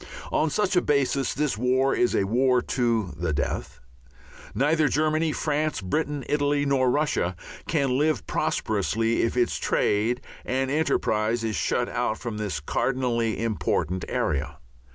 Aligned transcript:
On 0.31 0.49
such 0.49 0.75
a 0.75 0.81
basis 0.81 1.31
this 1.35 1.59
war 1.59 1.93
is 1.93 2.15
a 2.15 2.23
war 2.23 2.59
to 2.63 3.13
the 3.15 3.31
death. 3.33 3.79
Neither 4.55 4.87
Germany, 4.87 5.31
France, 5.31 5.79
Britain, 5.79 6.23
Italy, 6.27 6.65
nor 6.65 6.89
Russia 6.89 7.35
can 7.67 7.99
live 7.99 8.25
prosperously 8.25 9.21
if 9.21 9.37
its 9.37 9.57
trade 9.59 10.19
and 10.43 10.71
enterprise 10.71 11.43
is 11.43 11.55
shut 11.55 11.87
out 11.87 12.17
from 12.17 12.39
this 12.39 12.59
cardinally 12.59 13.39
important 13.43 14.03
area. 14.09 14.57